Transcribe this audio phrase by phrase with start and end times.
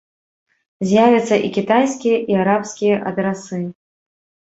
[0.91, 3.65] З'явяцца і кітайскія, і арабскія адрасы.